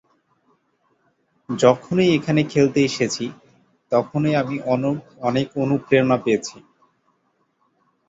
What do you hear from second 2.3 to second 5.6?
খেলতে এসেছি, তখনই আমি অনেক